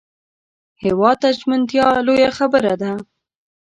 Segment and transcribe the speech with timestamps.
[0.83, 2.91] هېواد ته ژمنتیا لویه خبره ده